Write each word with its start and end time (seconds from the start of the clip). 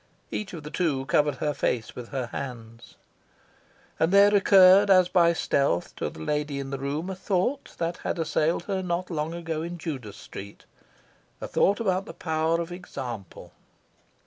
Each 0.31 0.51
of 0.53 0.63
the 0.63 0.71
two 0.71 1.05
covered 1.05 1.35
her 1.35 1.53
face 1.53 1.95
with 1.95 2.09
her 2.09 2.25
hands. 2.31 2.95
And 3.99 4.11
there 4.11 4.31
recurred, 4.31 4.89
as 4.89 5.07
by 5.07 5.31
stealth, 5.33 5.95
to 5.97 6.09
the 6.09 6.19
lady 6.19 6.59
in 6.59 6.71
the 6.71 6.79
room 6.79 7.07
a 7.11 7.13
thought 7.13 7.75
that 7.77 7.97
had 7.97 8.17
assailed 8.17 8.63
her 8.63 8.81
not 8.81 9.11
long 9.11 9.35
ago 9.35 9.61
in 9.61 9.77
Judas 9.77 10.17
Street... 10.17 10.65
a 11.39 11.47
thought 11.47 11.79
about 11.79 12.05
the 12.07 12.15
power 12.15 12.59
of 12.59 12.71
example... 12.71 13.51